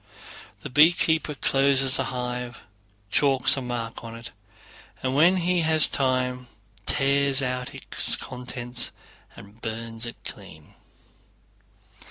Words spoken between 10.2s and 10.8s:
clean.